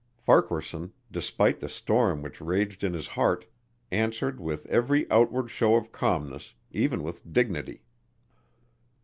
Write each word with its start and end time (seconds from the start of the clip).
Farquaharson, 0.17 0.93
despite 1.11 1.59
the 1.59 1.69
storm 1.69 2.23
which 2.23 2.41
raged 2.41 2.83
in 2.83 2.91
his 2.95 3.09
heart, 3.09 3.45
answered 3.91 4.39
with 4.39 4.65
every 4.65 5.05
outward 5.11 5.51
show 5.51 5.75
of 5.75 5.91
calmness, 5.91 6.55
even 6.71 7.03
with 7.03 7.21
dignity. 7.31 7.83